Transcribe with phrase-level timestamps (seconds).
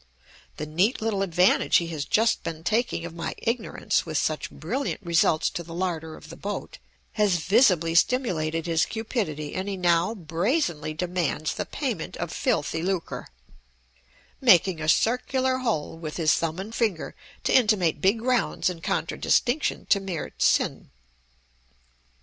[0.57, 4.99] The neat little advantage he has just been taking of my ignorance with such brilliant
[5.03, 6.79] results to the larder of the boat,
[7.11, 13.27] has visibly stimulated his cupidity, and he now brazenly demands the payment of filthy lucre,
[14.41, 17.13] making a circular hole with his thumb and finger
[17.43, 20.89] to intimate big rounds in contradistinction to mere tsin.